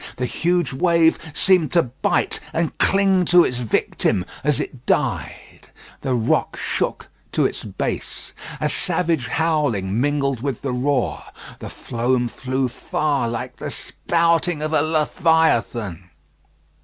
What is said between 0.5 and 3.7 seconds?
wave seemed to bite and cling to its